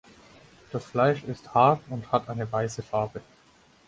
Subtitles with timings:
[0.71, 3.21] Das Fleisch ist hart und hat eine weiße Farbe.